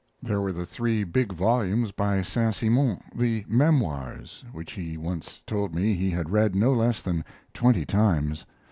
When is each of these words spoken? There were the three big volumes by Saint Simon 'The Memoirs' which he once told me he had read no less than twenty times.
There 0.23 0.41
were 0.41 0.51
the 0.51 0.65
three 0.65 1.03
big 1.03 1.31
volumes 1.31 1.91
by 1.91 2.23
Saint 2.23 2.55
Simon 2.55 3.01
'The 3.15 3.45
Memoirs' 3.47 4.43
which 4.51 4.71
he 4.71 4.97
once 4.97 5.43
told 5.45 5.75
me 5.75 5.93
he 5.93 6.09
had 6.09 6.31
read 6.31 6.55
no 6.55 6.73
less 6.73 7.03
than 7.03 7.23
twenty 7.53 7.85
times. 7.85 8.47